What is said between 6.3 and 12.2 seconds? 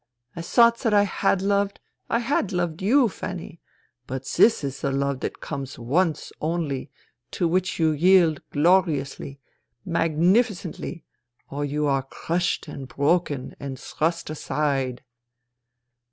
only, to which you yield gloriously, magnificently, or you are